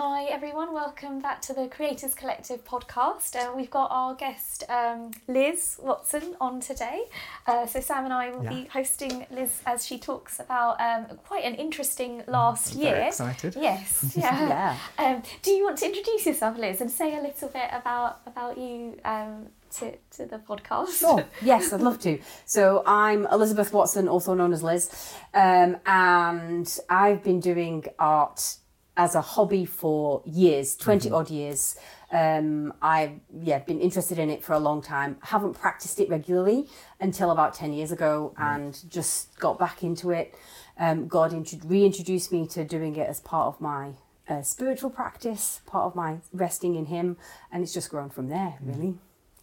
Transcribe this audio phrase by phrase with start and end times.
[0.00, 3.34] Hi everyone, welcome back to the Creators Collective podcast.
[3.34, 7.02] Uh, we've got our guest um, Liz Watson on today.
[7.48, 8.50] Uh, so Sam and I will Yeah.
[8.50, 12.96] be hosting Liz as she talks about um, quite an interesting last Very year.
[13.08, 13.56] excited.
[13.58, 14.76] Yes, yeah.
[14.98, 15.04] Yeah.
[15.04, 18.56] Um, do you want to introduce yourself, Liz, and say a little bit about about
[18.56, 21.00] you um, to to the podcast?
[21.00, 21.24] Sure.
[21.42, 22.20] Yes, I'd love to.
[22.44, 28.58] So I'm Elizabeth Watson, also known as Liz, um, and I've been doing art
[28.98, 31.78] as a hobby for years, 20 odd years.
[32.10, 35.18] Um, I've yeah been interested in it for a long time.
[35.22, 36.68] Haven't practiced it regularly
[37.00, 40.34] until about 10 years ago, and just got back into it.
[40.78, 43.92] Um, God intro- reintroduced me to doing it as part of my
[44.28, 47.16] uh, spiritual practice, part of my resting in Him,
[47.52, 48.54] and it's just grown from there.
[48.60, 48.94] Really,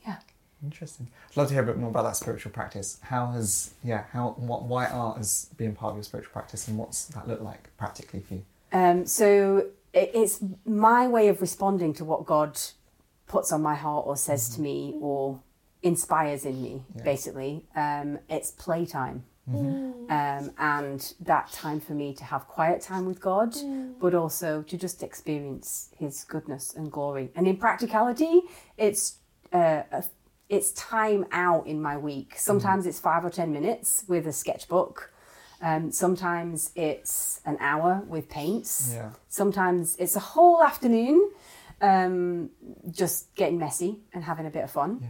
[0.06, 0.18] yeah.
[0.64, 1.10] Interesting.
[1.30, 2.98] I'd love to hear a bit more about that spiritual practice.
[3.04, 6.78] How has yeah how what why art has been part of your spiritual practice and
[6.78, 8.46] what's that look like practically for you?
[8.76, 12.60] Um, so it, it's my way of responding to what God
[13.28, 15.40] puts on my heart or says to me or
[15.82, 17.04] inspires in me, Yeah.
[17.04, 17.66] basically.
[17.76, 19.24] Um, it's playtime.
[19.48, 23.56] Um, and that time for me to have quiet time with God,
[24.00, 27.30] but also to just experience His goodness and glory.
[27.36, 28.42] And in practicality,
[28.78, 29.18] it's
[29.54, 30.04] uh, a,
[30.50, 32.34] it's time out in my week.
[32.38, 35.12] Sometimes it's five or ten minutes with a sketchbook.
[35.62, 38.92] Um, sometimes it's an hour with paints.
[38.94, 39.12] Yeah.
[39.30, 41.32] Sometimes it's a whole afternoon
[41.82, 42.50] um,
[42.92, 45.08] just getting messy and having a bit of fun.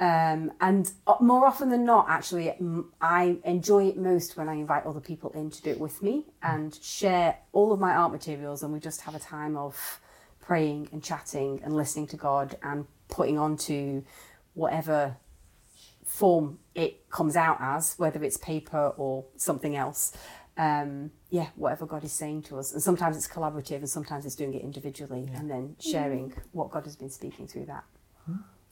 [0.00, 2.54] Um, and uh, more often than not, actually,
[3.00, 6.26] I enjoy it most when I invite other people in to do it with me
[6.40, 10.00] and share all of my art materials, and we just have a time of
[10.40, 14.04] praying and chatting and listening to God and putting on to
[14.54, 15.16] whatever
[16.08, 20.12] form it comes out as, whether it's paper or something else.
[20.56, 22.72] Um, yeah, whatever God is saying to us.
[22.72, 26.84] And sometimes it's collaborative and sometimes it's doing it individually and then sharing what God
[26.84, 27.84] has been speaking through that.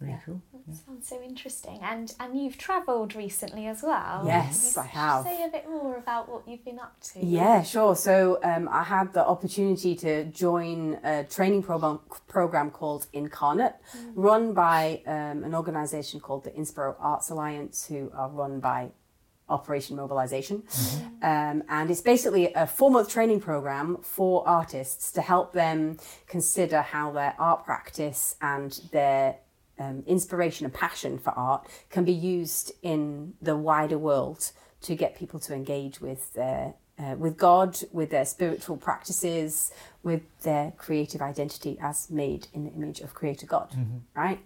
[0.01, 0.19] Very Yeah.
[0.27, 0.43] cool.
[0.87, 1.79] Sounds so interesting.
[1.83, 4.25] And and you've travelled recently as well.
[4.27, 5.25] Yes, Can you I have.
[5.25, 7.25] Say a bit more about what you've been up to.
[7.25, 7.95] Yeah, sure.
[7.97, 13.77] So um, I had the opportunity to join a training program program called Incarnate,
[14.15, 18.91] run by um, an organisation called the Inspiro Arts Alliance, who are run by
[19.49, 20.65] Operation Mobilization.
[21.23, 26.83] Um, and it's basically a four month training program for artists to help them consider
[26.83, 29.37] how their art practice and their
[29.79, 35.17] um, inspiration and passion for art can be used in the wider world to get
[35.17, 39.71] people to engage with their uh, with God, with their spiritual practices,
[40.03, 43.69] with their creative identity as made in the image of Creator God,
[44.15, 44.39] right?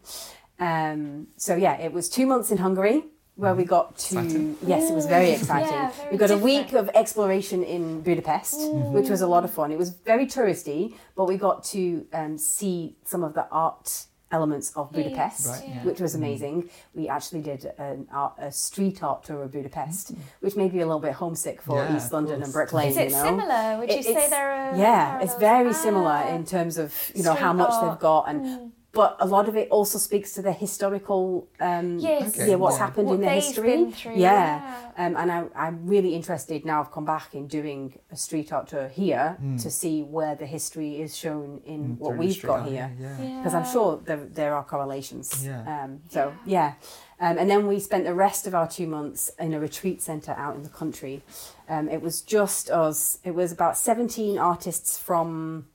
[0.59, 3.05] Um, so yeah, it was two months in Hungary
[3.37, 4.57] where we got to Exciting.
[4.67, 5.73] yes, it was very exciting.
[5.73, 8.59] Yeah, very we got a week of exploration in Budapest,
[8.93, 9.71] which was a lot of fun.
[9.73, 14.73] It was very touristy, but we got to um, see some of the art elements
[14.77, 15.83] of Budapest, Right, yeah.
[15.85, 16.71] which was amazing.
[16.95, 20.19] We actually did an art, a street art tour of Budapest, Mm.
[20.41, 22.91] which made me a little bit homesick for Yeah, East London and Brick Lane.
[22.91, 23.25] Is it you know?
[23.25, 23.79] similar?
[23.79, 25.73] Would you say there are yeah, it's very Ah.
[25.73, 27.91] similar in terms of you know how much art.
[27.91, 28.73] they've got and.
[28.93, 32.34] But a lot of it also speaks to the historical, um, Yes.
[32.34, 32.87] Okay, yeah, what's yeah.
[32.87, 33.69] happened What in their they've history.
[33.71, 35.06] been through, yeah, yeah.
[35.06, 36.81] Um, and I, I'm really interested now.
[36.81, 41.00] I've come back in doing a street art tour here to see where the history
[41.00, 43.06] is shown in what we've got art, here Yeah.
[43.19, 43.23] yeah.
[43.23, 43.37] Yeah.
[43.39, 45.47] because I'm sure there, there are correlations.
[45.47, 45.84] Yeah.
[45.84, 46.75] Um, so yeah,
[47.21, 50.33] um, and then we spent the rest of our two months in a retreat centre
[50.37, 51.23] out in the country.
[51.69, 53.19] Um, it was just us.
[53.23, 55.67] It was about 17 artists from.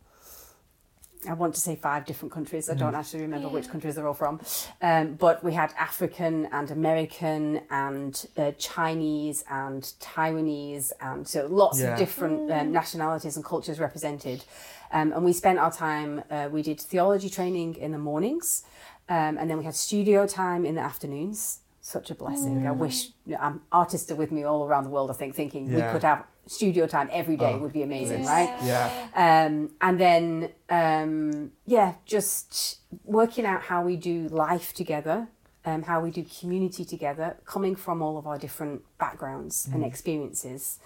[1.28, 2.70] I want to say five different countries.
[2.70, 4.40] I don't actually remember which countries they're all from,
[4.82, 11.80] um, but we had African and American and uh, Chinese and Taiwanese and so lots
[11.80, 11.94] Yeah.
[11.94, 14.44] of different um, nationalities and cultures represented.
[14.92, 16.24] Um, and we spent our time.
[16.30, 18.64] Uh, we did theology training in the mornings,
[19.10, 21.60] um, and then we had studio time in the afternoons.
[21.86, 22.66] Such a blessing.
[22.66, 23.10] I wish
[23.40, 25.12] um, artists are with me all around the world.
[25.12, 28.36] I think thinking we could have studio time every day Oh, would be amazing, Yeah.
[28.36, 28.52] right?
[28.64, 29.46] Yeah.
[29.46, 30.26] um, and then
[30.68, 35.28] um, yeah, just working out how we do life together,
[35.64, 40.80] um, how we do community together, coming from all of our different backgrounds and experiences,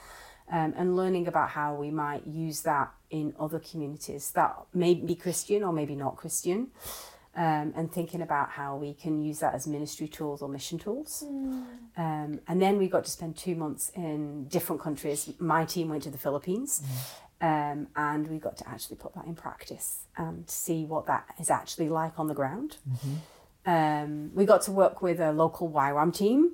[0.52, 5.16] um, and learning about how we might use that in other communities that may be
[5.16, 6.72] Christian or maybe not Christian.
[7.36, 11.24] Um, and thinking about how we can use that as ministry tools or mission tools.
[11.96, 15.32] Um, and then we got to spend two months in different countries.
[15.40, 16.82] My team went to the Philippines,
[17.40, 21.50] um, and we got to actually put that in practice and see what that is
[21.50, 22.78] actually like on the ground.
[23.66, 26.54] Um, we got to work with a local YWAM team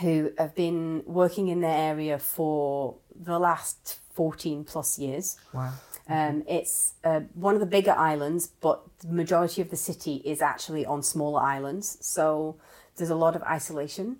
[0.00, 5.36] who have been working in their area for the last 14 plus years.
[5.54, 5.72] Wow.
[6.08, 10.42] Um, it's uh, one of the bigger islands, but the majority of the city is
[10.42, 11.98] actually on smaller islands.
[12.00, 12.56] So
[12.96, 14.16] there's a lot of isolation.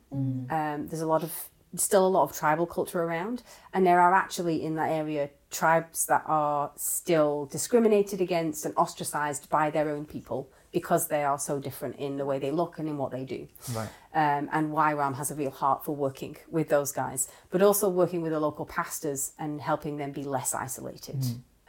[0.50, 1.32] Um, there's a lot of
[1.74, 3.42] still a lot of tribal culture around,
[3.72, 9.48] and there are actually in that area tribes that are still discriminated against and ostracized
[9.50, 12.88] by their own people because they are so different in the way they look and
[12.88, 13.46] in what they do.
[13.74, 13.88] Right.
[14.14, 18.22] Um, and YWAM has a real heart for working with those guys, but also working
[18.22, 21.22] with the local pastors and helping them be less isolated,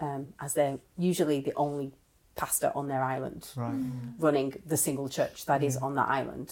[0.05, 1.87] um, as they're usually the only
[2.35, 3.81] pastor on their island Right.
[4.27, 6.49] running the single church that is on that island.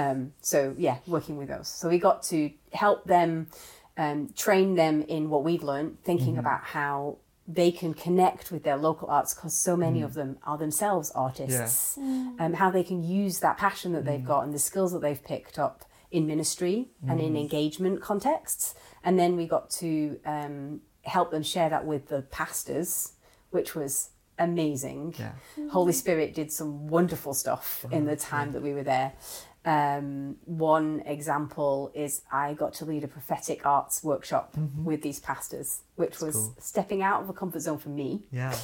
[0.00, 1.68] Um, so yeah, working with those.
[1.68, 2.38] So we got to
[2.84, 3.28] help them,
[3.96, 7.18] um, train them in what we've learned, thinking about how
[7.60, 11.96] they can connect with their local arts because so many of them are themselves artists.
[12.42, 15.22] Um, how they can use that passion that they've got and the skills that they've
[15.32, 16.76] picked up in ministry
[17.10, 18.74] and in engagement contexts.
[19.04, 23.12] And then we got to um, help them share that with the pastors,
[23.50, 25.14] which was amazing.
[25.18, 25.32] Yeah.
[25.70, 29.12] Holy Spirit did some wonderful stuff in the time that we were there.
[29.66, 34.54] Um, one example is I got to lead a prophetic arts workshop
[34.84, 36.54] with these pastors, which was cool.
[36.60, 38.54] stepping out of a comfort zone for me Yeah.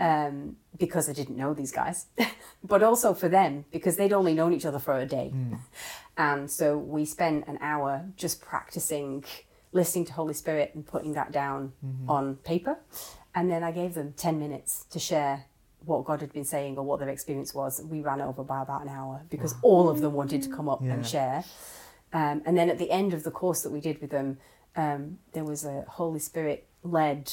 [0.00, 2.06] um, because I didn't know these guys,
[2.64, 5.32] but also for them because they'd only known each other for a day.
[6.16, 9.24] And so we spent an hour just practicing
[9.72, 11.72] listening to Holy Spirit and putting that down
[12.08, 12.78] on paper.
[13.34, 15.44] And then I gave them 10 minutes to share
[15.84, 17.80] what God had been saying or what their experience was.
[17.84, 20.80] We ran over by about an hour because all of them wanted to come up
[20.82, 20.94] Yeah.
[20.94, 21.44] and share.
[22.12, 24.38] Um, and then at the end of the course that we did with them,
[24.76, 27.30] um, there was a Holy Spirit led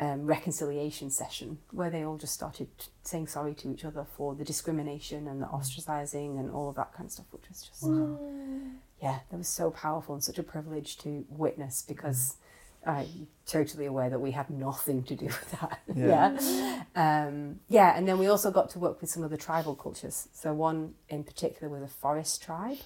[0.00, 2.68] um, reconciliation session where they all just started
[3.02, 6.92] saying sorry to each other for the discrimination and the ostracizing and all of that
[6.92, 7.84] kind of stuff, which was just,
[9.02, 12.36] yeah, that was so powerful and such a privilege to witness because
[12.86, 15.80] I'm totally aware that we had nothing to do with that.
[15.94, 16.38] Yeah.
[16.40, 16.82] yeah.
[17.26, 20.28] Um, yeah, and then we also got to work with some of the tribal cultures.
[20.32, 22.78] So one in particular was a forest tribe.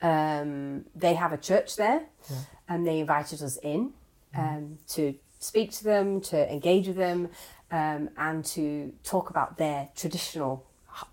[0.00, 2.36] Um, they have a church there, Yeah.
[2.68, 3.92] and they invited us in
[4.36, 7.30] um, to speak to them, to engage with them,
[7.72, 10.64] um, and to talk about their traditional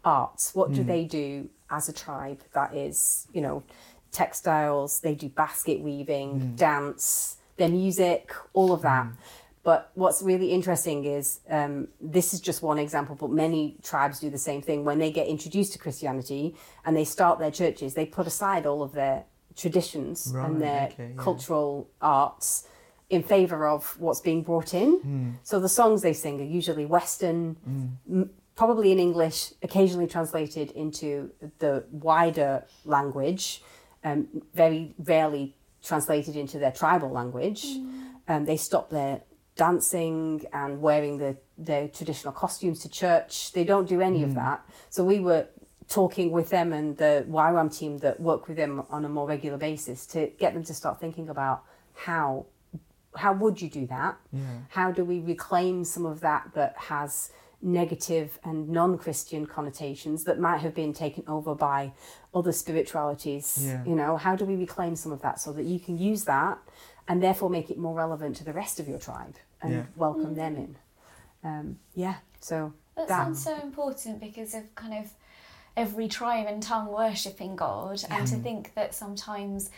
[0.04, 0.54] arts.
[0.54, 3.64] What do they do as a tribe that is, you know,
[4.12, 5.00] textiles?
[5.02, 9.08] They do basket weaving, dance, their music, all of that.
[9.64, 14.30] But what's really interesting is um, this is just one example, but many tribes do
[14.30, 14.86] the same thing.
[14.86, 18.84] When they get introduced to Christianity and they start their churches, they put aside all
[18.84, 19.24] of their
[19.56, 21.22] traditions Right, and their okay, yeah.
[21.22, 22.68] cultural arts
[23.10, 24.98] in favor of what's being brought in.
[25.00, 25.30] Hmm.
[25.44, 27.56] So the songs they sing are usually Western,
[28.08, 33.62] m- probably in English, occasionally translated into the wider language,
[34.04, 37.66] um, very rarely translated into their tribal language.
[38.28, 39.22] Um, they stop their
[39.56, 43.52] dancing and wearing the, their traditional costumes to church.
[43.54, 44.66] They don't do any of that.
[44.90, 45.48] So we were
[45.88, 49.58] talking with them and the YWAM team that work with them on a more regular
[49.58, 51.64] basis to get them to start thinking about
[51.94, 52.48] how
[53.16, 54.18] how would you do that?
[54.34, 54.42] Yeah.
[54.68, 57.32] How do we reclaim some of that that has
[57.62, 61.94] negative and non-Christian connotations that might have been taken over by
[62.34, 63.60] other spiritualities?
[63.62, 63.84] Yeah.
[63.86, 66.58] You know, how do we reclaim some of that so that you can use that
[67.08, 69.84] and therefore make it more relevant to the rest of your tribe and Yeah.
[69.96, 70.78] welcome them in?
[71.44, 72.16] Um, yeah.
[72.40, 75.12] So That, That- sounds so important because of kind of
[75.76, 79.70] every tribe and tongue worshipping God, and to think that sometimes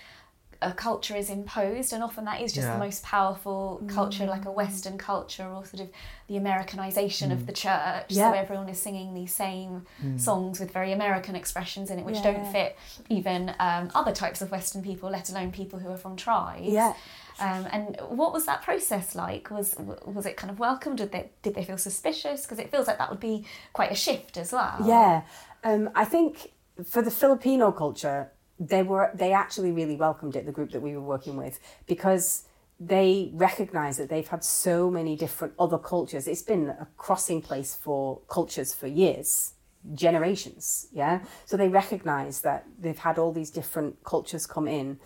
[0.62, 2.74] a culture is imposed, and often that is just Yeah.
[2.74, 5.90] the most powerful culture, like a Western culture, or sort of
[6.28, 8.06] the Americanization of the church.
[8.10, 8.32] Yeah.
[8.32, 9.86] So everyone is singing these same
[10.18, 12.34] songs with very American expressions in it, which Yeah.
[12.34, 12.76] don't fit
[13.10, 16.68] even um, other types of Western people, let alone people who are from tribes.
[16.68, 16.94] yeah.
[17.40, 19.52] Um, and what was that process like?
[19.52, 20.96] Was was it kind of welcome?
[20.96, 22.42] Did they did they feel suspicious?
[22.42, 24.78] Because it feels like that would be quite a shift as well.
[24.84, 25.22] Yeah,
[25.64, 26.52] um, I think
[26.90, 30.46] for the Filipino culture, they were they actually really welcomed it.
[30.46, 32.44] The group that we were working with because
[32.80, 36.28] they recognise that they've had so many different other cultures.
[36.28, 39.54] It's been a crossing place for cultures for years,
[39.94, 40.88] generations.
[40.92, 45.00] Yeah, so they recognise that they've had all these different cultures come in,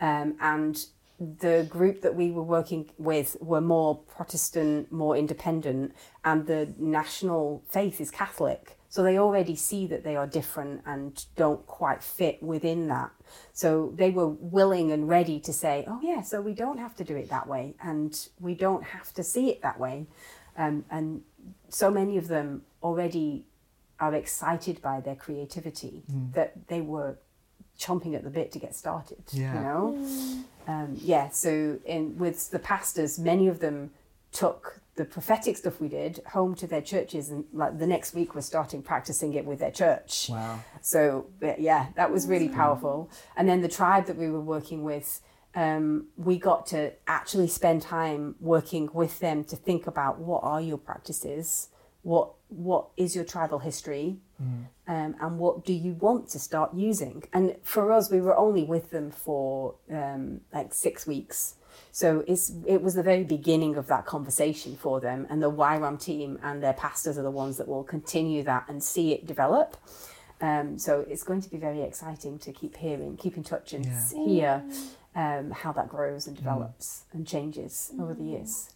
[0.00, 0.86] um, and
[1.18, 7.62] the group that we were working with were more Protestant, more independent, and the national
[7.68, 8.77] faith is Catholic.
[8.98, 13.12] So they already see that they are different and don't quite fit within that.
[13.52, 17.04] So they were willing and ready to say, oh, yeah, so we don't have to
[17.04, 20.08] do it that way and we don't have to see it that way.
[20.56, 21.22] Um, and
[21.68, 23.44] so many of them already
[24.00, 26.02] are excited by their creativity
[26.32, 27.18] that they were
[27.78, 29.22] chomping at the bit to get started.
[29.30, 29.54] Yeah.
[29.54, 30.42] You know?
[30.66, 33.92] Um, yeah, so in with the pastors, many of them
[34.32, 38.34] took the prophetic stuff we did home to their churches and like the next week
[38.34, 40.28] we're starting practicing it with their church.
[40.28, 40.60] Wow.
[40.80, 41.26] so
[41.58, 43.10] yeah that was really powerful.
[43.36, 45.20] And then the tribe that we were working with
[45.54, 50.60] um, we got to actually spend time working with them to think about what are
[50.60, 51.68] your practices
[52.02, 57.24] what what is your tribal history um, and what do you want to start using?
[57.32, 61.56] And for us we were only with them for um, like six weeks
[61.92, 66.00] so it's it was the very beginning of that conversation for them, and the YWAM
[66.00, 69.76] team and their pastors are the ones that will continue that and see it develop.
[70.40, 73.84] Um, so it's going to be very exciting to keep hearing, keep in touch, and
[73.84, 74.08] Yeah.
[74.24, 74.62] hear
[75.16, 78.70] um, how that grows and develops and changes over the years.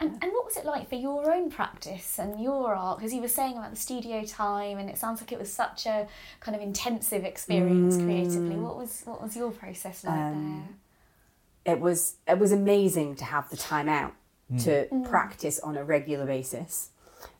[0.00, 2.98] And, and what was it like for your own practice and your art?
[2.98, 5.86] Because you were saying about the studio time, and it sounds like it was such
[5.86, 6.06] a
[6.40, 8.56] kind of intensive experience creatively.
[8.56, 10.78] What was what was your process like Um,
[11.68, 14.14] it was it was amazing to have the time out
[14.60, 16.90] to practice on a regular basis,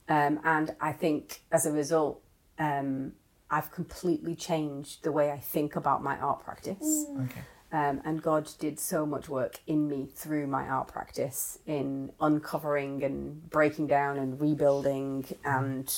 [0.09, 2.21] um, and I think as a result,
[2.59, 3.13] um,
[3.51, 7.07] I've completely changed the way I think about my art practice.
[7.25, 7.41] Okay.
[7.71, 13.05] Um, and God did so much work in me through my art practice in uncovering
[13.05, 15.95] and breaking down and rebuilding and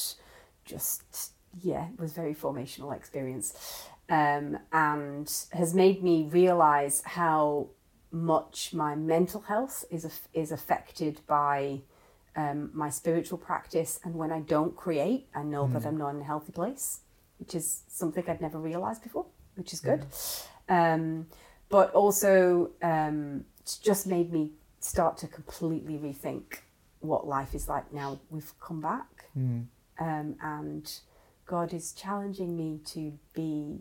[0.65, 7.69] just yeah, it was a very formational experience, um, and has made me realize how
[8.13, 11.81] much my mental health is is affected by
[12.37, 16.21] um, my spiritual practice, and when I don't create, I know that I'm not in
[16.21, 17.01] a healthy place,
[17.39, 19.27] which is something I'd never realized before,
[19.57, 20.07] which is good.
[20.69, 21.27] Um,
[21.69, 24.51] but also, um, it's just made me
[24.81, 26.61] start to completely rethink
[27.01, 29.67] what life is like now we've come back, Mm.
[29.99, 31.01] um, and
[31.47, 33.81] God is challenging me to be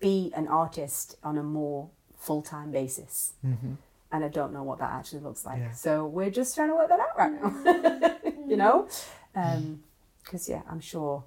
[0.00, 3.32] be an artist on a more full time basis.
[3.42, 3.74] hmm
[4.12, 5.58] And I don't know what that actually looks like.
[5.58, 5.72] Yeah.
[5.72, 8.16] So we're just trying to work that out right now.
[8.48, 8.88] you know?
[10.24, 11.24] Because, yeah, I'm sure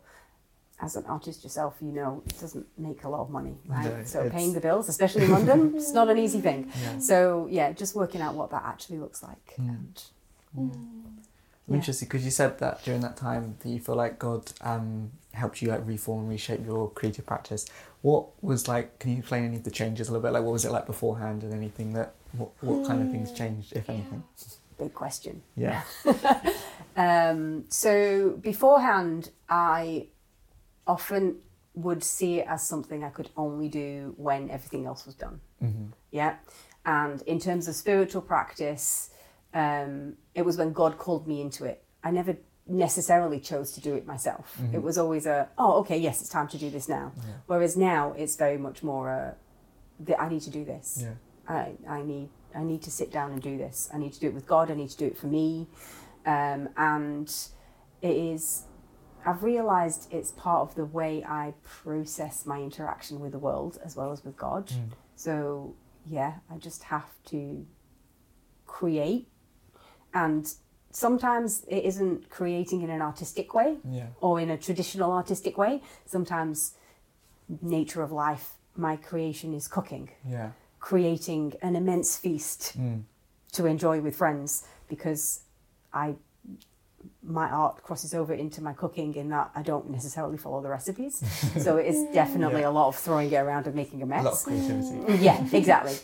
[0.81, 3.85] as an artist yourself, you know it doesn't make a lot of money, right?
[3.85, 6.71] No, so paying the bills, especially in London, it's not an easy thing.
[6.81, 6.97] Yeah.
[6.99, 9.53] So, yeah, just working out what that actually looks like.
[9.59, 9.69] Mm.
[9.69, 10.03] And
[10.57, 11.17] I'm
[11.71, 11.77] Yeah.
[11.79, 15.61] interested because you said that during that time that you feel like God um, helped
[15.61, 17.65] you like reform and reshape your creative practice.
[18.01, 18.99] What was like?
[18.99, 20.33] Can you explain any of the changes a little bit?
[20.33, 23.73] Like what was it like beforehand, and anything that what, what kind of things changed,
[23.73, 24.23] if anything?
[24.77, 25.43] big question.
[25.55, 25.83] Yeah.
[26.97, 30.07] Um, so beforehand, I
[30.85, 31.37] often
[31.73, 35.39] would see it as something I could only do when everything else was done.
[35.59, 36.35] hmm Yeah.
[36.85, 39.10] And in terms of spiritual practice,
[39.53, 41.83] um, it was when God called me into it.
[42.03, 44.57] I never necessarily chose to do it myself.
[44.73, 47.11] It was always a, oh, okay, yes, it's time to do this now.
[47.17, 47.33] Yeah.
[47.47, 49.35] Whereas now it's very much more a,
[50.01, 50.99] that I need to do this.
[51.01, 51.13] Yeah.
[51.47, 53.89] I, I need I need to sit down and do this.
[53.93, 54.69] I need to do it with God.
[54.69, 55.67] I need to do it for me,
[56.25, 57.33] um, and
[58.01, 58.65] it is.
[59.25, 63.95] I've realised it's part of the way I process my interaction with the world as
[63.95, 64.67] well as with God.
[64.67, 64.91] Mm.
[65.15, 65.75] So
[66.09, 67.65] yeah, I just have to
[68.65, 69.27] create,
[70.13, 70.53] and
[70.91, 74.07] sometimes it isn't creating in an artistic way Yeah.
[74.19, 75.81] or in a traditional artistic way.
[76.05, 76.73] Sometimes
[77.61, 80.51] nature of life, my creation is cooking Yeah.
[80.79, 83.03] creating an immense feast Mm.
[83.53, 85.41] to enjoy with friends because
[85.93, 86.15] I
[87.23, 91.15] my art crosses over into my cooking in that I don't necessarily follow the recipes.
[91.63, 92.69] so it is definitely Yeah.
[92.69, 94.43] a lot of throwing it around and making a A lot of mess.
[94.43, 95.17] creativity.
[95.23, 95.97] yeah, exactly.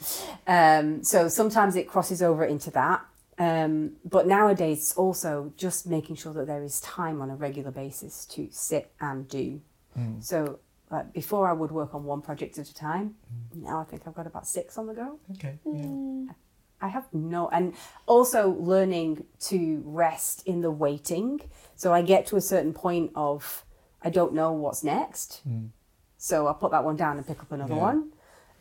[0.47, 3.01] Um, so sometimes it crosses over into that.
[3.39, 7.71] Um, but nowadays, it's also just making sure that there is time on a regular
[7.71, 9.61] basis to sit and do.
[9.97, 10.23] Mm.
[10.23, 13.15] So like before, I would work on one project at a time.
[13.53, 15.19] Now I think I've got about six on the go.
[15.33, 15.59] Okay.
[15.65, 16.33] Yeah.
[16.79, 17.73] I have no, and
[18.05, 21.41] also learning to rest in the waiting.
[21.75, 23.65] So I get to a certain point of
[24.03, 25.69] I don't know what's next, Mm.
[26.17, 27.81] so I put that one down and pick up another Yeah.
[27.81, 28.11] one.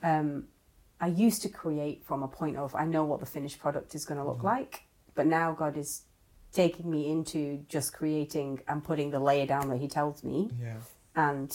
[0.02, 0.48] Um,
[1.00, 4.04] I used to create from a point of I know what the finished product is
[4.04, 4.46] going to look mm-hmm.
[4.46, 4.82] like,
[5.14, 6.02] but now God is
[6.52, 10.76] taking me into just creating and putting the layer down that He tells me Yeah.
[11.14, 11.54] and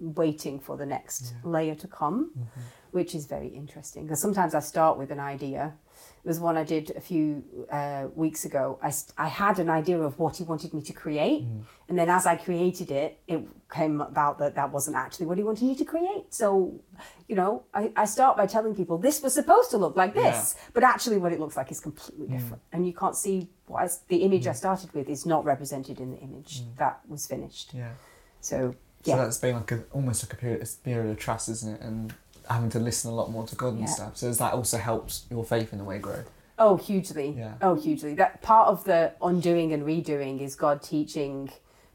[0.00, 2.60] waiting for the next layer to come, mm-hmm.
[2.92, 4.04] which is very interesting.
[4.04, 5.74] Because sometimes I start with an idea.
[6.24, 8.78] It was one I did a few uh, weeks ago.
[8.82, 11.42] I, I had an idea of what he wanted me to create.
[11.42, 11.60] Mm-hmm.
[11.88, 15.44] And then as I created it, it came about that that wasn't actually what he
[15.44, 16.24] wanted me to create.
[16.30, 16.80] So,
[17.28, 20.56] you know, I, I start by telling people this was supposed to look like this,
[20.72, 22.32] but actually what it looks like is completely mm.
[22.32, 22.62] different.
[22.72, 24.56] And you can't see what I the image I mm.
[24.56, 26.76] started with is not represented in the image mm.
[26.78, 27.74] that was finished.
[27.74, 27.90] Yeah.
[28.40, 29.14] So, yeah.
[29.14, 29.24] So yeah.
[29.24, 31.80] that's been like a almost like a period, a period of trust, isn't it?
[31.82, 32.14] And
[32.48, 33.86] having to listen a lot more to God and Yeah.
[33.86, 34.16] stuff.
[34.16, 36.24] So has that also helped your faith in a way grow?
[36.58, 37.34] Oh, hugely.
[37.36, 37.54] Yeah.
[37.60, 38.14] Oh, hugely.
[38.14, 41.50] That part of the undoing and redoing is God teaching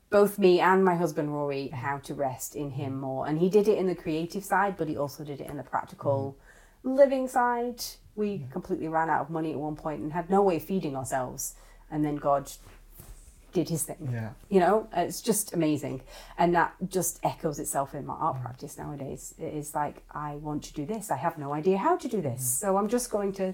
[0.10, 3.00] both me and my husband Rory how to rest in Him mm.
[3.00, 3.28] more.
[3.28, 5.64] And He did it in the creative side, but He also did it in the
[5.64, 6.38] practical
[6.84, 6.98] mm.
[6.98, 7.84] living side.
[8.16, 10.96] We completely ran out of money at one point and had no way of feeding
[10.96, 11.56] ourselves.
[11.92, 12.52] And then God
[13.54, 14.10] did His thing.
[14.12, 14.30] Yeah.
[14.50, 16.02] You know, it's just amazing.
[16.38, 18.42] And that just echoes itself in my art mm.
[18.42, 19.34] practice nowadays.
[19.38, 21.12] It is like, I want to do this.
[21.12, 22.42] I have no idea how to do this.
[22.42, 22.60] Mm.
[22.60, 23.54] So I'm just going to,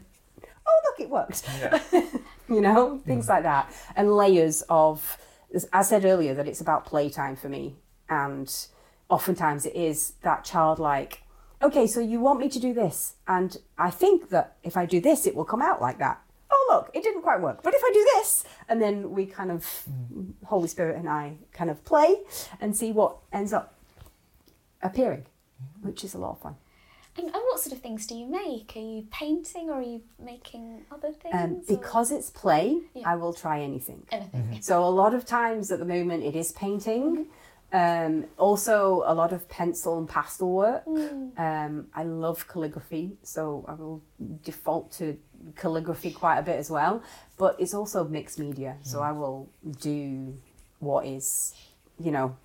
[0.67, 1.43] oh, look, it worked.
[1.59, 1.79] Yeah.
[2.49, 3.71] you know, things like that.
[3.95, 5.17] And layers of,
[5.53, 7.75] as I said earlier, that it's about playtime for me.
[8.09, 8.53] And
[9.09, 11.23] oftentimes it is that childlike,
[11.61, 13.15] okay, so you want me to do this.
[13.27, 16.21] And I think that if I do this, it will come out like that.
[16.57, 17.61] Oh, look, it didn't quite work.
[17.63, 19.83] But if I do this, and then we kind of,
[20.45, 22.15] Holy Spirit and I kind of play
[22.61, 23.75] and see what ends up
[24.81, 25.25] appearing,
[25.81, 26.55] which is a lot of fun.
[27.17, 28.73] And, and what sort of things do you make?
[28.75, 31.33] Are you painting or are you making other things?
[31.33, 33.09] Um, or because it's play, Yeah.
[33.11, 34.05] I will try anything.
[34.11, 34.59] anything?
[34.61, 37.27] So a lot of times at the moment it is painting.
[37.73, 40.83] Um, also a lot of pencil and pastel work.
[40.87, 44.01] Um, I love calligraphy, so I will
[44.43, 45.17] default to
[45.55, 47.01] calligraphy quite a bit as well.
[47.37, 49.03] But it's also mixed media, so mm.
[49.03, 49.49] I will
[49.81, 50.37] do
[50.79, 51.53] what is,
[51.99, 52.37] you know,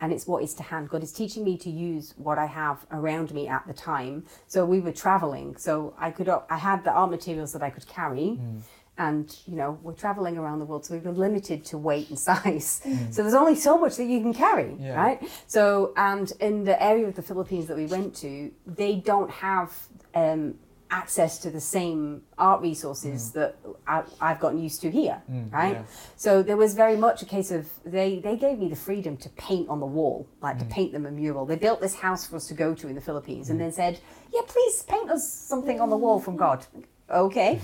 [0.00, 0.88] and it's what is to hand.
[0.88, 4.24] God is teaching me to use what I have around me at the time.
[4.46, 7.86] So we were traveling, so I could I had the art materials that I could
[7.86, 8.38] carry.
[8.40, 8.60] Mm.
[9.00, 12.18] And you know we're traveling around the world, so we were limited to weight and
[12.30, 12.80] size.
[12.84, 13.14] Mm.
[13.14, 14.96] So there's only so much that you can carry, Yeah.
[14.96, 15.22] right?
[15.46, 19.72] So and in the area of the Philippines that we went to, they don't have
[20.14, 20.54] um,
[20.90, 23.32] access to the same art resources mm.
[23.34, 25.74] that I, I've gotten used to here, mm, right?
[25.74, 25.82] yeah.
[26.16, 29.28] So there was very much a case of they they gave me the freedom to
[29.30, 30.70] paint on the wall, like to mm.
[30.70, 31.46] paint them a mural.
[31.46, 34.00] They built this house for us to go to in the Philippines, and then said,
[34.32, 36.66] "Yeah, please paint us something on the wall from God."
[37.10, 37.58] Okay,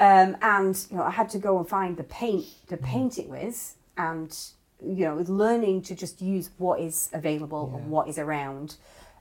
[0.00, 3.28] um, and you know I had to go and find the paint to paint it
[3.28, 4.36] with, and
[4.84, 8.74] you know learning to just use what is available and what is around.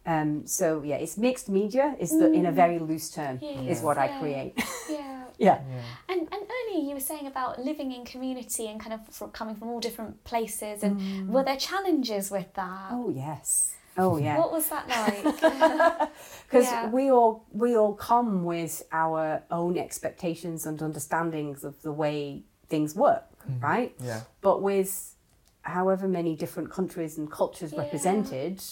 [0.06, 1.96] Um, so yeah, it's mixed media.
[2.00, 2.56] Is the in a mm.
[2.56, 4.62] very loose term is Yes, what I create.
[4.90, 5.60] Yeah.
[5.68, 5.82] yeah.
[6.08, 9.56] And, and earlier you were saying about living in community and kind of from, coming
[9.56, 10.84] from all different places.
[10.84, 11.28] And mm.
[11.30, 12.90] were there challenges with that?
[12.92, 13.74] Oh yes.
[13.98, 14.38] Oh yeah.
[14.38, 15.24] What was that like?
[16.46, 16.90] because Yeah.
[16.90, 22.96] we all we all come with our own expectations and understandings of the way things
[22.96, 23.62] work mm.
[23.62, 24.22] right Yeah.
[24.42, 25.16] but with
[25.64, 27.82] however many different countries and cultures Yeah.
[27.82, 28.64] represented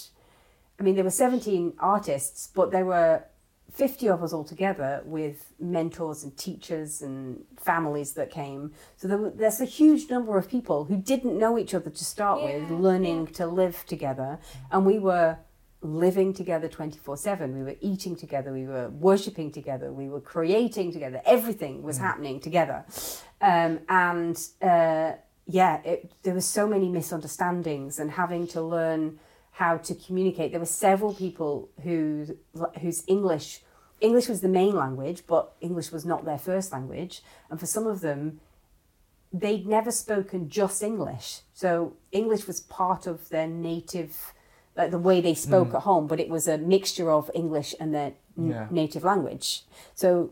[0.79, 3.23] i mean there were 17 artists but there were
[3.71, 8.71] 50 of us all together with mentors and teachers and families that came.
[8.97, 12.03] So there, were- there's a huge number of people who didn't know each other to
[12.03, 14.39] start with Yeah, learning to live together.
[14.71, 15.37] And we were
[15.81, 18.51] living together 24 7 we were eating together.
[18.51, 19.93] We were worshipping together.
[19.93, 21.21] We were creating together.
[21.23, 22.85] Everything was happening together.
[23.39, 25.11] Um, and uh,
[25.45, 29.19] yeah it, there were so many misunderstandings and having to learn
[29.59, 32.37] how to communicate there were several people who
[32.81, 33.61] whose english
[33.99, 37.85] english was the main language but english was not their first language and for some
[37.85, 38.39] of them
[39.31, 41.41] they'd never spoken just English.
[41.53, 44.33] So English was part of their native,
[44.75, 45.75] like the way they spoke hmm.
[45.75, 48.67] at home, but it was a mixture of English and their n- Yeah.
[48.71, 49.63] native language.
[49.93, 50.31] So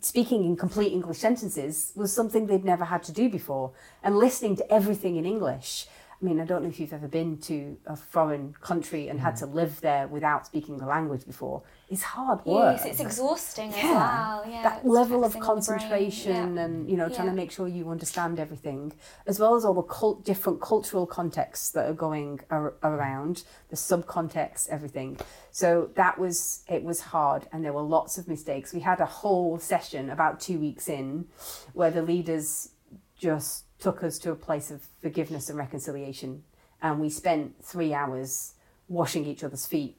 [0.00, 3.72] speaking in complete English sentences was something they'd never had to do before.
[4.02, 5.88] And listening to everything in English.
[6.20, 9.34] I mean, I don't know if you've ever been to a foreign country and had
[9.34, 9.40] mm.
[9.40, 11.62] to live there without speaking the language before.
[11.90, 14.44] It's hard work yes, it's exhausting as well.
[14.48, 16.62] Yeah, that level of taxing on the brain, concentration yeah.
[16.62, 17.32] and you know trying Yeah.
[17.32, 18.92] to make sure you understand everything
[19.26, 23.76] as well as all the cult, different cultural contexts that are going ar- around the
[23.76, 25.18] subcontext everything
[25.50, 29.06] so that was it was hard and there were lots of mistakes we had a
[29.06, 31.26] whole session about two weeks in
[31.74, 32.70] where the leaders
[33.18, 36.42] just took us to a place of forgiveness and reconciliation.
[36.82, 38.54] And we spent three hours
[38.88, 39.96] washing each other's feet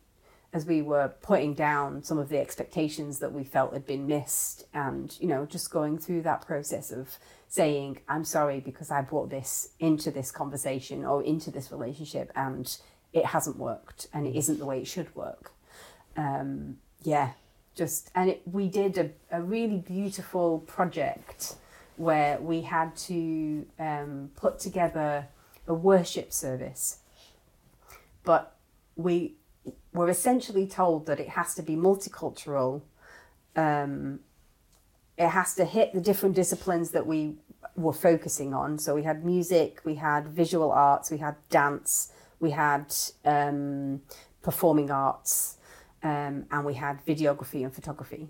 [0.53, 4.65] as we were putting down some of the expectations that we felt had been missed
[4.73, 7.17] and you know just going through that process of
[7.49, 12.77] saying i'm sorry because i brought this into this conversation or into this relationship and
[13.13, 15.51] it hasn't worked and it isn't the way it should work.
[16.15, 17.31] Um, yeah
[17.75, 21.55] just and it, we did a, a really beautiful project
[21.97, 25.27] where we had to um, put together
[25.67, 26.99] a worship service
[28.27, 28.57] but
[28.97, 29.35] we
[29.93, 32.81] were essentially told that it has to be multicultural.
[33.55, 34.19] Um,
[35.17, 37.37] it has to hit the different disciplines that we
[37.77, 38.79] were focusing on.
[38.79, 44.01] So we had music, we had visual arts, we had dance, we had um,
[44.41, 45.55] performing arts,
[46.03, 48.27] um, and we had videography and photography.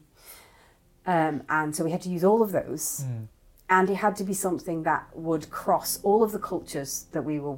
[1.08, 3.04] Um, and so we had to use all of those.
[3.70, 7.40] And it had to be something that would cross all of the cultures that we
[7.40, 7.58] were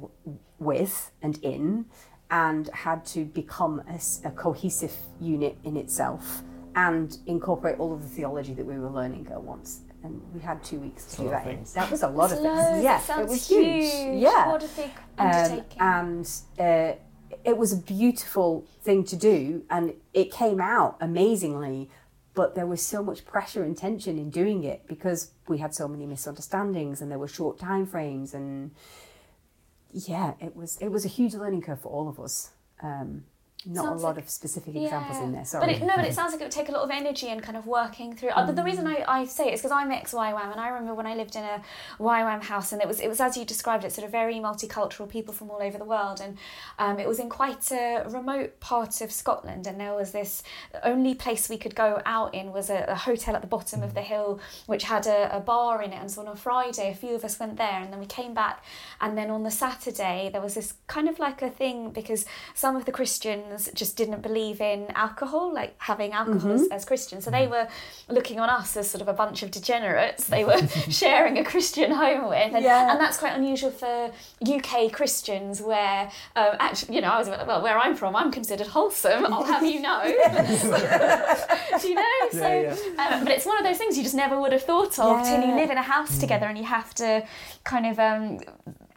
[0.58, 1.86] with and in,
[2.30, 3.82] and had to become
[4.24, 6.42] a cohesive unit in itself
[6.76, 9.80] and incorporate all of the theology that we were learning at once.
[10.02, 11.64] And we had two weeks to do that in.
[11.74, 12.78] That was a lot of Loads, things.
[12.80, 14.22] it Yeah, it sounds was huge.
[14.22, 14.48] Yeah.
[14.48, 15.80] What a big Um, undertaking.
[15.80, 16.92] and uh,
[17.44, 21.90] it was a beautiful thing to do, and it came out amazingly.
[22.40, 25.86] But there was so much pressure and tension in doing it because we had so
[25.86, 28.70] many misunderstandings, and there were short time frames, and
[29.92, 32.52] yeah, it was it was a huge learning curve for all of us.
[32.82, 33.24] Um,
[33.66, 35.44] not Sounds a lot like- of specific examples in there.
[35.52, 37.42] But it, no, but it sounds like it would take a lot of energy and
[37.42, 38.30] kind of working through.
[38.30, 40.94] Uh, the, reason I, I say it is because I'm ex YWAM, and I remember
[40.94, 41.62] when I lived in a
[41.98, 45.08] YWAM house, and it was it was as you described it, sort of very multicultural
[45.08, 46.38] people from all over the world, and
[46.78, 50.42] um, it was in quite a remote part of Scotland, and there was this
[50.72, 53.82] the only place we could go out in was a, a hotel at the bottom
[53.82, 56.90] of the hill, which had a, a bar in it, and so on a Friday,
[56.90, 58.64] a few of us went there, and then we came back,
[59.02, 62.74] and then on the Saturday there was this kind of like a thing because some
[62.74, 62.92] of the
[63.50, 67.24] Christians just didn't believe in alcohol, like having alcohol as, as Christians.
[67.24, 67.66] So they were
[68.08, 70.26] looking on us as sort of a bunch of degenerates.
[70.26, 70.58] They were
[70.90, 72.90] sharing a Christian home with, and, Yeah.
[72.92, 74.12] and that's quite unusual for
[74.46, 78.68] UK Christians, where um, actually, you know, I was well, where I'm from, I'm considered
[78.68, 79.26] wholesome.
[79.32, 80.02] I'll have you know.
[81.80, 82.28] Do you know?
[82.32, 84.98] So, Yeah, Um, but it's one of those things you just never would have thought
[84.98, 87.24] of till you live in a house together and you have to
[87.64, 87.98] kind of.
[87.98, 88.38] Um,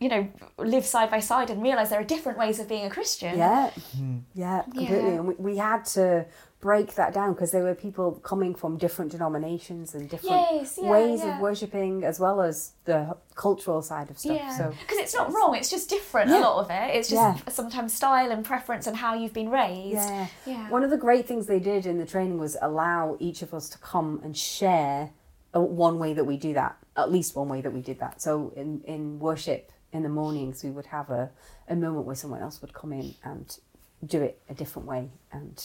[0.04, 2.90] you know, live side by side and realize there are different ways of being a
[2.90, 3.38] Christian.
[3.38, 4.18] Yeah, hmm.
[4.34, 4.98] yeah, completely.
[4.98, 5.20] Yeah.
[5.20, 6.26] And we, we had to
[6.60, 10.90] break that down because there were people coming from different denominations and different Yes, yeah,
[10.90, 11.36] ways yeah.
[11.36, 14.36] of worshipping, as well as the cultural side of stuff.
[14.38, 15.56] Yeah, So because it's not wrong.
[15.56, 16.30] It's just different.
[16.30, 16.40] Yeah.
[16.40, 16.96] A lot of it.
[16.98, 17.52] It's just Yeah.
[17.52, 19.96] sometimes style and preference and how you've been raised.
[20.10, 20.28] yeah.
[20.46, 20.70] Yeah.
[20.70, 23.70] One of the great things they did in the training was allow each of us
[23.70, 25.12] to come and share
[25.54, 26.78] one way that we do that.
[26.96, 28.22] At least one way that we did that.
[28.22, 31.30] So in in worship in the mornings, we would have a,
[31.70, 33.58] a moment where someone else would come in and
[34.06, 35.10] do it a different way.
[35.32, 35.64] And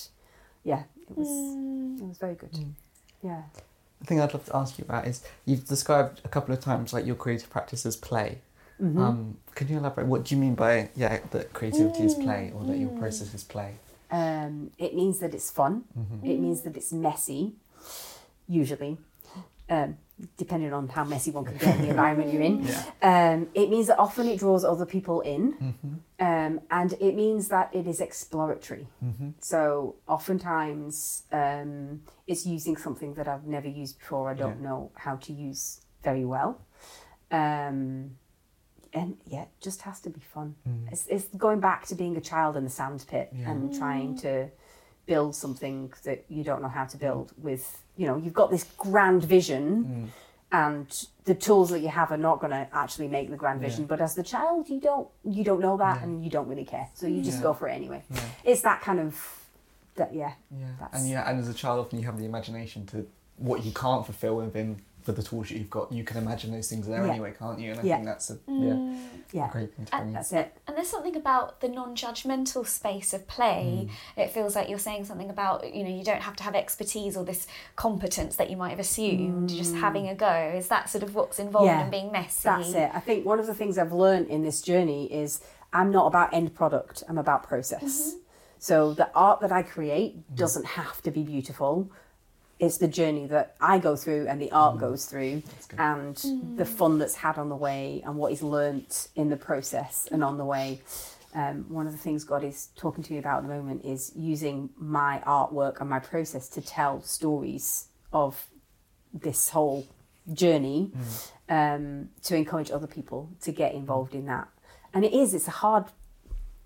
[0.64, 2.00] yeah, it was Mm.
[2.02, 2.50] it was very good.
[3.22, 3.42] Yeah.
[4.00, 6.92] The thing I'd love to ask you about is you've described a couple of times
[6.92, 8.38] like your creative practice as play.
[8.80, 9.00] Mm-hmm.
[9.00, 10.06] Um, can you elaborate?
[10.06, 12.98] What do you mean by yeah that creativity is play or that your Mm.
[13.00, 13.74] process is play?
[14.10, 15.84] Um, it means that it's fun.
[16.22, 17.54] It means that it's messy,
[18.46, 18.98] usually,
[19.70, 19.96] um,
[20.36, 22.64] depending on how messy one can get in the environment you're in.
[22.64, 22.84] Yeah.
[23.02, 25.94] Um, it means that often it draws other people in, Mm-hmm.
[26.18, 28.88] um, and it means that it is exploratory.
[29.04, 29.30] Mm-hmm.
[29.40, 34.28] So oftentimes um, it's using something that I've never used before.
[34.30, 34.68] I don't Yeah.
[34.68, 36.60] know how to use very well.
[37.30, 38.16] Um,
[38.94, 40.54] and yeah, it just has to be fun.
[40.90, 43.50] It's, it's going back to being a child in the sand pit Yeah.
[43.50, 44.48] and trying to
[45.08, 47.00] build something that you don't know how to mm.
[47.00, 47.64] build with,
[47.96, 50.08] you know, you've got this grand vision mm.
[50.52, 53.68] and the tools that you have are not going to actually make the grand Yeah.
[53.68, 56.04] vision but as the child you don't you don't know that Yeah.
[56.04, 57.48] and you don't really care so you just Yeah.
[57.48, 58.20] go for it anyway Yeah.
[58.50, 59.12] it's that kind of
[59.96, 62.86] that yeah Yeah, That's- and yeah, and as a child, often you have the imagination
[62.86, 65.90] to what you can't fulfill within for the tools that you've got.
[65.90, 67.12] You can imagine those things there Yeah.
[67.12, 67.70] anyway, can't you?
[67.70, 67.94] And I Yeah.
[67.96, 68.96] think that's a yeah,
[69.32, 70.12] yeah a great thing to bring in.
[70.12, 73.88] that's it And there's something about the non-judgmental space of play.
[74.16, 74.22] Mm.
[74.24, 77.16] It feels like you're saying something about you know you don't have to have expertise
[77.16, 79.48] or this competence that you might have assumed.
[79.48, 81.72] Just having a go is that sort of what's involved Mm.
[81.78, 82.40] Yeah, in being messy.
[82.48, 85.40] that's it i think one of the things i've learned in this journey is
[85.72, 88.14] i'm not about end product i'm about process
[88.58, 91.90] so the art that i create doesn't have to be beautiful
[92.58, 95.78] it's the journey that I go through and the art goes through, good.
[95.78, 100.08] and the fun that's had on the way, and what is learnt in the process
[100.10, 100.80] and on the way.
[101.34, 104.12] Um, one of the things God is talking to me about at the moment is
[104.16, 108.46] using my artwork and my process to tell stories of
[109.12, 109.86] this whole
[110.32, 110.90] journey
[111.48, 114.48] um, to encourage other people to get involved in that.
[114.92, 115.84] And it is, it's a hard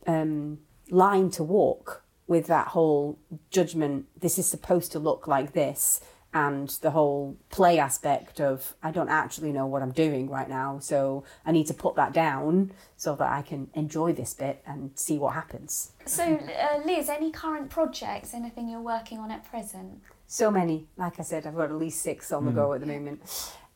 [0.07, 3.19] um, line to walk with that whole
[3.51, 4.07] judgment.
[4.21, 6.01] This is supposed to look like this,
[6.35, 10.79] and the whole play aspect of I don't actually know what I'm doing right now,
[10.79, 14.93] so I need to put that down so that I can enjoy this bit and
[14.95, 15.93] see what happens.
[16.07, 20.01] So, uh, Liz, any current projects, anything you're working on at present?
[20.27, 22.87] So many, like I said, I've got at least six on the go at the
[22.87, 23.21] moment.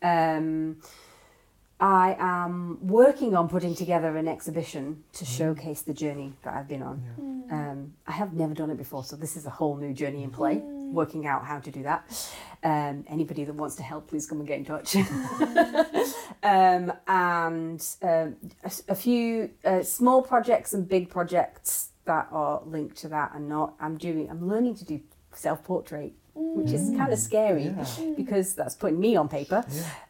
[0.03, 0.79] Um,
[1.79, 6.83] I am working on putting together an exhibition to showcase the journey that I've been
[6.83, 7.47] on.
[7.51, 10.31] Um, I have never done it before, so this is a whole new journey in
[10.31, 12.33] play, working out how to do that.
[12.65, 14.97] Um, anybody that wants to help, please come and get in touch.
[16.43, 22.97] um, and um, a, a few uh, small projects and big projects that are linked
[22.99, 23.75] to that and not.
[23.79, 24.31] I'm doing.
[24.31, 25.01] I'm learning to do
[25.33, 27.87] self portrait which is kind of scary Yeah.
[28.17, 29.65] because that's putting me on paper,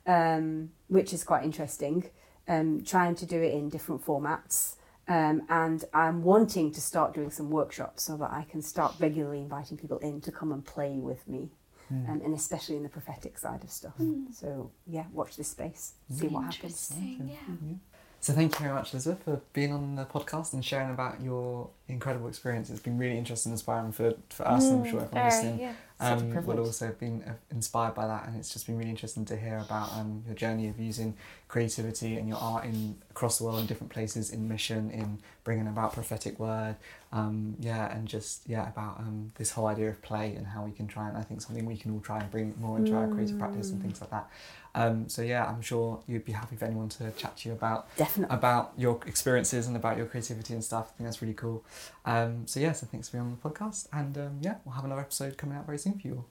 [0.07, 0.37] Yeah.
[0.37, 2.05] um, which is quite interesting.
[2.49, 4.77] Um, trying to do it in different formats.
[5.09, 9.41] Um, and I'm wanting to start doing some workshops so that I can start regularly
[9.41, 11.51] inviting people in to come and play with me,
[11.93, 12.09] Mm.
[12.11, 13.95] um, and especially in the prophetic side of stuff.
[14.33, 16.91] So, yeah, watch this space, see what happens.
[16.93, 17.75] Interesting, yeah.
[18.21, 21.69] So thank you very much, Elizabeth, for being on the podcast and sharing about your
[21.87, 22.71] incredible experience.
[22.71, 25.61] It's been really interesting and inspiring for, for us, and I'm sure everyone Very, listening
[25.61, 25.73] yeah.
[25.99, 28.27] Um, will also have been uh, inspired by that.
[28.27, 31.17] And it's just been really interesting to hear about um, your journey of using
[31.49, 35.67] creativity and your art in across the world in different places, in mission, in bringing
[35.69, 36.77] about prophetic word.
[37.13, 40.73] Um, yeah, and just yeah about um, this whole idea of play and how we
[40.73, 43.09] can try and I think something we can all try and bring more into our
[43.09, 44.29] creative practice and things like that.
[44.75, 47.89] Um, so yeah, I'm sure you'd be happy for anyone to chat to you about
[47.97, 48.37] Definitely.
[48.37, 50.91] about your experiences and about your creativity and stuff.
[50.93, 51.65] I think that's really cool.
[52.05, 54.85] Um, so yeah, so thanks for being on the podcast, and um, yeah, we'll have
[54.85, 56.25] another episode coming out very soon for you.